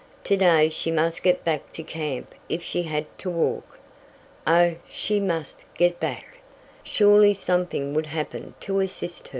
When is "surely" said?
6.81-7.35